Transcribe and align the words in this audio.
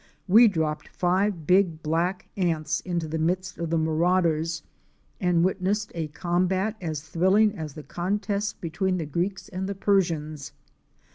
We 0.27 0.47
dropped 0.47 0.87
five 0.87 1.45
big 1.45 1.83
black 1.83 2.27
ants 2.35 2.79
into 2.79 3.07
the 3.07 3.19
midst 3.19 3.59
of 3.59 3.69
the 3.69 3.77
marauders, 3.77 4.63
and 5.19 5.43
witnessed 5.45 5.91
a 5.93 6.07
combat 6.07 6.75
as 6.81 7.01
thrilling 7.01 7.55
as 7.55 7.75
the 7.75 7.83
con 7.83 8.17
test 8.17 8.59
between 8.61 8.97
the 8.97 9.05
Greeks 9.05 9.47
and 9.49 9.79
Persians. 9.79 10.53